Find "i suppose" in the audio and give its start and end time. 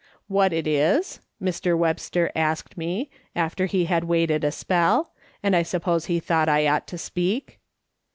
5.55-6.05